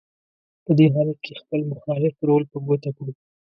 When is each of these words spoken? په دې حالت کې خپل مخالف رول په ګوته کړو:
په 0.65 0.71
دې 0.77 0.85
حالت 0.93 1.17
کې 1.25 1.39
خپل 1.41 1.59
مخالف 1.71 2.13
رول 2.27 2.43
په 2.51 2.57
ګوته 2.65 2.89
کړو: 2.97 3.11